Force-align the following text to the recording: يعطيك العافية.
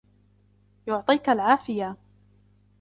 يعطيك 0.87 1.29
العافية. 1.29 1.97